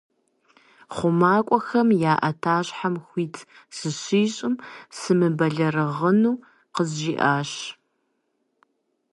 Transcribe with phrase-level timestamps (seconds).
[0.95, 3.35] ХъумакӀуэхэм я Ӏэтащхьэм хуит
[3.77, 4.55] сыщищӀым,
[4.97, 6.41] сымыбэлэрыгъыну
[6.73, 7.51] къызжиӀащ.